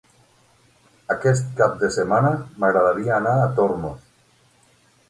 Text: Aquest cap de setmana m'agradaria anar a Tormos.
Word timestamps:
Aquest 1.15 1.53
cap 1.61 1.77
de 1.83 1.91
setmana 1.99 2.33
m'agradaria 2.65 3.17
anar 3.21 3.39
a 3.45 3.49
Tormos. 3.61 4.13